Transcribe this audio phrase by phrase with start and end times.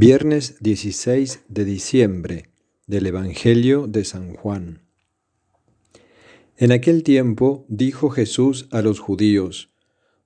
[0.00, 2.44] Viernes 16 de diciembre
[2.86, 4.82] del Evangelio de San Juan.
[6.56, 9.70] En aquel tiempo dijo Jesús a los judíos,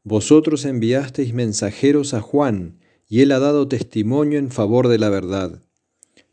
[0.03, 5.63] Vosotros enviasteis mensajeros a Juan, y él ha dado testimonio en favor de la verdad.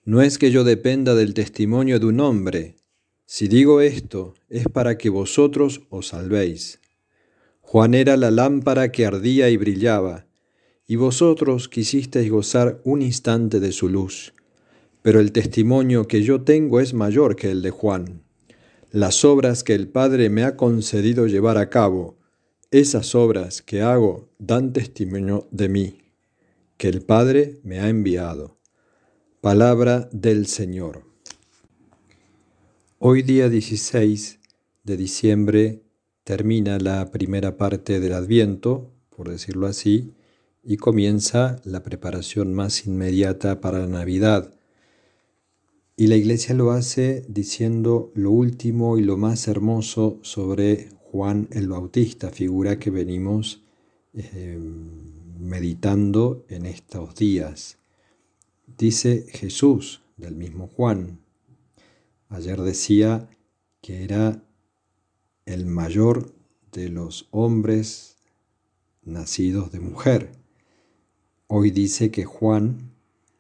[0.04, 2.76] No es que yo dependa del testimonio de un hombre.
[3.26, 6.82] Si digo esto, es para que vosotros os salvéis.
[7.62, 10.29] Juan era la lámpara que ardía y brillaba
[10.90, 14.34] y vosotros quisisteis gozar un instante de su luz.
[15.04, 18.24] Pero el testimonio que yo tengo es mayor que el de Juan.
[18.90, 22.18] Las obras que el Padre me ha concedido llevar a cabo,
[22.72, 25.98] esas obras que hago dan testimonio de mí,
[26.78, 28.58] que el Padre me ha enviado.
[29.42, 31.04] Palabra del Señor.
[32.98, 34.40] Hoy día 16
[34.86, 35.84] de diciembre
[36.24, 40.16] termina la primera parte del Adviento, por decirlo así,
[40.64, 44.54] y comienza la preparación más inmediata para la Navidad.
[45.96, 51.68] Y la iglesia lo hace diciendo lo último y lo más hermoso sobre Juan el
[51.68, 53.64] Bautista, figura que venimos
[54.14, 54.60] eh,
[55.40, 57.78] meditando en estos días.
[58.78, 61.20] Dice Jesús del mismo Juan.
[62.30, 63.30] Ayer decía
[63.82, 64.44] que era
[65.46, 66.34] el mayor
[66.72, 68.18] de los hombres
[69.02, 70.39] nacidos de mujer.
[71.52, 72.92] Hoy dice que Juan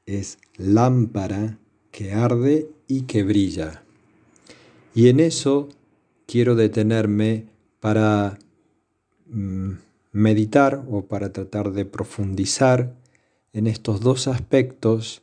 [0.07, 1.59] es lámpara
[1.91, 3.83] que arde y que brilla.
[4.95, 5.69] Y en eso
[6.25, 7.45] quiero detenerme
[7.79, 8.39] para
[9.27, 9.73] mm,
[10.11, 12.95] meditar o para tratar de profundizar
[13.53, 15.21] en estos dos aspectos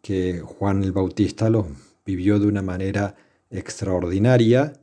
[0.00, 1.66] que Juan el Bautista los
[2.06, 3.16] vivió de una manera
[3.50, 4.74] extraordinaria,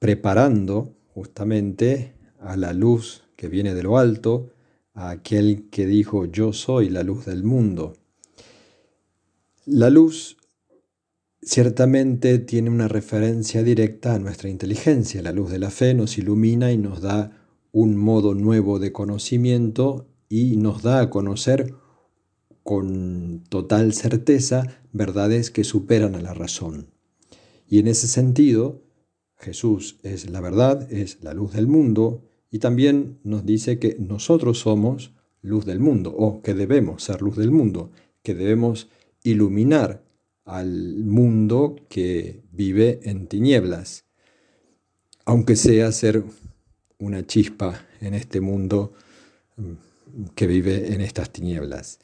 [0.00, 4.50] preparando justamente a la luz que viene de lo alto,
[4.94, 7.94] a aquel que dijo, yo soy la luz del mundo.
[9.64, 10.36] La luz
[11.40, 15.22] ciertamente tiene una referencia directa a nuestra inteligencia.
[15.22, 17.38] La luz de la fe nos ilumina y nos da
[17.72, 21.74] un modo nuevo de conocimiento y nos da a conocer
[22.62, 26.88] con total certeza verdades que superan a la razón.
[27.66, 28.82] Y en ese sentido,
[29.36, 32.22] Jesús es la verdad, es la luz del mundo,
[32.52, 37.36] y también nos dice que nosotros somos luz del mundo, o que debemos ser luz
[37.38, 37.90] del mundo,
[38.22, 38.88] que debemos
[39.24, 40.04] iluminar
[40.44, 44.04] al mundo que vive en tinieblas,
[45.24, 46.24] aunque sea ser
[46.98, 48.92] una chispa en este mundo
[49.56, 52.00] mm, que vive en estas tinieblas.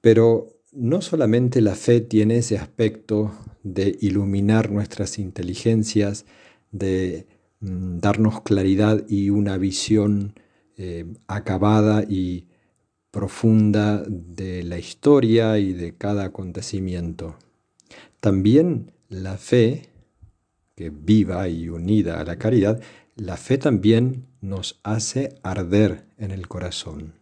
[0.00, 3.32] Pero no solamente la fe tiene ese aspecto
[3.62, 6.26] de iluminar nuestras inteligencias,
[6.72, 7.26] de
[7.60, 10.34] darnos claridad y una visión
[10.76, 12.46] eh, acabada y
[13.10, 17.36] profunda de la historia y de cada acontecimiento.
[18.20, 19.88] También la fe,
[20.74, 22.80] que viva y unida a la caridad,
[23.14, 27.14] la fe también nos hace arder en el corazón.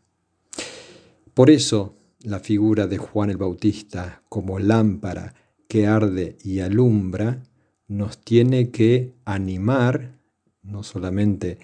[1.33, 5.35] Por eso la figura de Juan el Bautista como lámpara
[5.69, 7.43] que arde y alumbra
[7.87, 10.19] nos tiene que animar
[10.65, 11.59] no solamente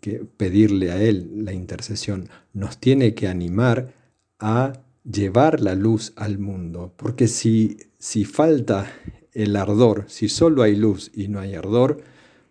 [0.00, 3.92] que pedirle a Él la intercesión, nos tiene que animar
[4.38, 4.72] a
[5.04, 8.90] llevar la luz al mundo, porque si, si falta
[9.32, 12.02] el ardor, si solo hay luz y no hay ardor,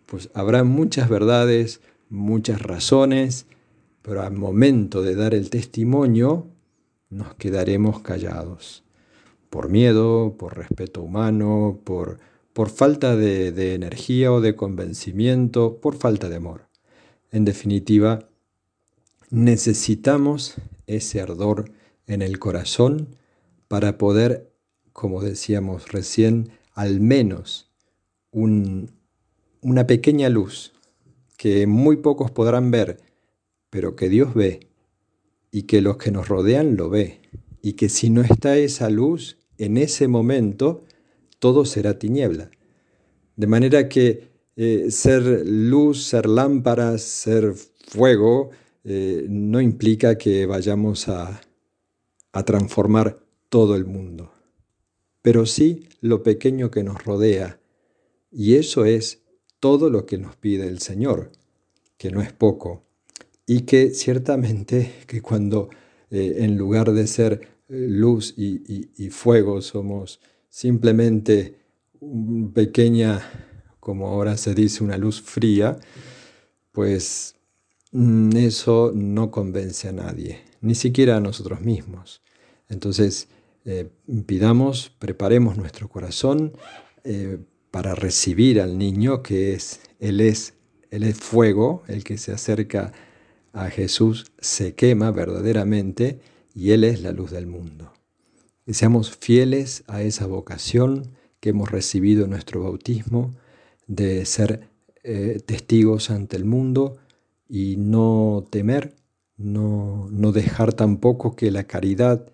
[0.06, 3.46] pues habrá muchas verdades, muchas razones,
[4.02, 6.46] pero al momento de dar el testimonio
[7.10, 8.84] nos quedaremos callados,
[9.50, 12.18] por miedo, por respeto humano, por
[12.56, 16.68] por falta de, energía o de convencimiento, por falta de amor.
[17.30, 18.30] En definitiva,
[19.28, 20.54] necesitamos
[20.86, 21.70] ese ardor
[22.06, 23.14] en el corazón
[23.68, 24.54] para poder,
[24.94, 27.70] como decíamos recién, al menos
[28.30, 30.72] una pequeña luz
[31.36, 33.02] que muy pocos podrán ver,
[33.68, 34.60] pero que Dios ve
[35.50, 37.20] y que los que nos rodean lo ve
[37.60, 40.84] y que si no está esa luz en ese momento,
[41.38, 42.50] todo será tiniebla.
[43.36, 48.50] De manera que eh, ser luz, ser lámparas, ser fuego,
[48.84, 51.42] eh, no implica que vayamos a,
[52.32, 53.18] a transformar
[53.50, 54.32] todo el mundo,
[55.20, 57.60] pero sí lo pequeño que nos rodea.
[58.32, 59.22] Y eso es
[59.60, 61.32] todo lo que nos pide el Señor,
[61.98, 62.84] que no es poco.
[63.46, 65.68] Y que ciertamente que cuando
[66.10, 71.65] eh, en lugar de ser luz y fuego somos simplemente
[72.54, 73.22] pequeña,
[73.80, 75.78] como ahora se dice, una luz fría,
[76.72, 77.36] pues
[77.92, 82.22] mm, eso no convence a nadie, ni siquiera a nosotros mismos.
[82.68, 83.28] Entonces,
[83.64, 83.88] eh,
[84.26, 86.52] pidamos, preparemos nuestro corazón
[87.04, 87.38] eh,
[87.70, 90.54] para recibir al niño que es, Él es,
[90.90, 92.92] Él es fuego, el que se acerca
[93.52, 96.20] a Jesús se quema verdaderamente
[96.54, 97.92] y Él es la luz del mundo.
[98.68, 101.12] Seamos fieles a esa vocación
[101.46, 103.36] que hemos recibido en nuestro bautismo
[103.86, 104.68] de ser
[105.04, 106.96] eh, testigos ante el mundo
[107.48, 108.96] y no temer,
[109.36, 112.26] no, no dejar tampoco que la caridad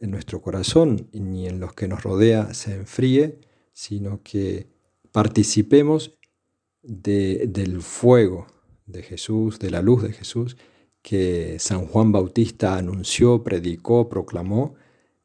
[0.00, 3.38] en nuestro corazón ni en los que nos rodea se enfríe,
[3.72, 4.66] sino que
[5.12, 6.18] participemos
[6.82, 8.48] del fuego
[8.84, 10.58] de Jesús, de la luz de Jesús,
[11.00, 14.74] que San Juan Bautista anunció, predicó, proclamó,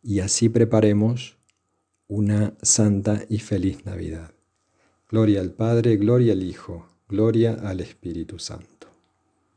[0.01, 1.42] y así preparemos
[2.07, 4.33] una santa y feliz Navidad.
[5.09, 8.72] Gloria al Padre, gloria al Hijo, gloria al Espíritu Santo.